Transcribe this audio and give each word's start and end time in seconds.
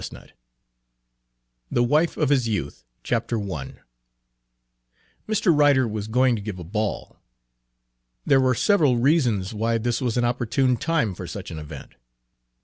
288 0.01 0.29
Page 0.29 0.37
1 1.69 1.75
THE 1.75 1.83
WIFE 1.83 2.17
OF 2.17 2.29
HIS 2.29 2.47
YOUTH 2.49 2.85
I 3.05 3.19
MR. 5.29 5.55
RYDER 5.55 5.87
was 5.87 6.07
going 6.07 6.35
to 6.35 6.41
give 6.41 6.57
a 6.57 6.63
ball. 6.63 7.17
There 8.25 8.41
were 8.41 8.55
several 8.55 8.97
reasons 8.97 9.53
why 9.53 9.77
this 9.77 10.01
was 10.01 10.17
an 10.17 10.25
opportune 10.25 10.75
time 10.77 11.13
for 11.13 11.27
such 11.27 11.51
an 11.51 11.59
event. 11.59 11.93